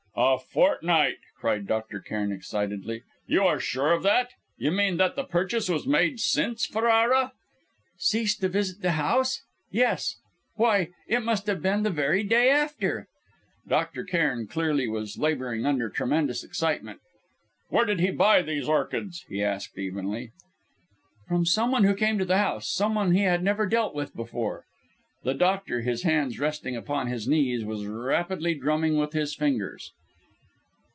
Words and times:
"A 0.13 0.37
fortnight!" 0.37 1.17
cried 1.39 1.65
Dr. 1.67 1.99
Cairn 2.01 2.31
excitedly 2.33 3.01
"you 3.27 3.43
are 3.43 3.59
sure 3.61 3.91
of 3.93 4.03
that? 4.03 4.29
You 4.57 4.69
mean 4.69 4.97
that 4.97 5.15
the 5.15 5.23
purchase 5.23 5.67
was 5.69 5.87
made 5.87 6.19
since 6.19 6.65
Ferrara" 6.65 7.31
"Ceased 7.97 8.41
to 8.41 8.49
visit 8.49 8.81
the 8.81 8.91
house? 8.91 9.41
Yes. 9.71 10.17
Why! 10.57 10.89
it 11.07 11.23
must 11.23 11.47
have 11.47 11.61
been 11.61 11.81
the 11.83 11.89
very 11.89 12.23
day 12.23 12.49
after!" 12.51 13.07
Dr. 13.67 14.03
Cairn 14.03 14.47
clearly 14.47 14.85
was 14.87 15.17
labouring 15.17 15.65
under 15.65 15.89
tremendous 15.89 16.43
excitement. 16.43 16.99
"Where 17.69 17.85
did 17.85 17.99
he 18.01 18.11
buy 18.11 18.41
these 18.41 18.67
orchids?" 18.67 19.23
he 19.29 19.41
asked, 19.41 19.77
evenly. 19.79 20.33
"From 21.27 21.45
someone 21.45 21.85
who 21.85 21.95
came 21.95 22.19
to 22.19 22.25
the 22.25 22.37
house 22.37 22.67
someone 22.69 23.11
he 23.13 23.23
had 23.23 23.43
never 23.43 23.65
dealt 23.65 23.95
with 23.95 24.13
before." 24.15 24.65
The 25.23 25.33
doctor, 25.33 25.81
his 25.81 26.03
hands 26.03 26.37
resting 26.39 26.75
upon 26.75 27.07
his 27.07 27.27
knees, 27.27 27.63
was 27.63 27.87
rapidly 27.87 28.53
drumming 28.53 28.97
with 28.97 29.13
his 29.13 29.33
fingers. 29.33 29.93